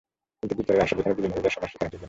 [0.39, 1.99] কিন্তু বিচারের আশা যেখানে বিলীন হয়ে যায়, সমাজ সেখানে টেকে না।